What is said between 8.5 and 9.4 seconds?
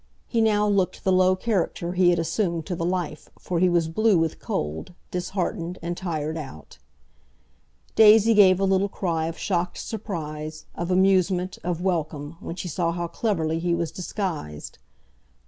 a little cry of